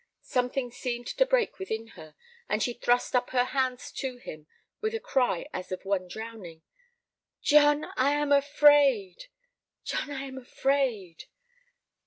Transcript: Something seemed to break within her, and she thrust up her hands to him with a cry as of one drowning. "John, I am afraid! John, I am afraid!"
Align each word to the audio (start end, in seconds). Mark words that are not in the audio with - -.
Something 0.23 0.71
seemed 0.71 1.05
to 1.05 1.27
break 1.27 1.59
within 1.59 1.89
her, 1.89 2.15
and 2.49 2.63
she 2.63 2.73
thrust 2.73 3.15
up 3.15 3.29
her 3.29 3.43
hands 3.43 3.91
to 3.91 4.17
him 4.17 4.47
with 4.81 4.95
a 4.95 4.99
cry 4.99 5.47
as 5.53 5.71
of 5.71 5.85
one 5.85 6.07
drowning. 6.07 6.63
"John, 7.43 7.85
I 7.95 8.13
am 8.13 8.31
afraid! 8.31 9.25
John, 9.83 10.09
I 10.09 10.23
am 10.23 10.39
afraid!" 10.39 11.25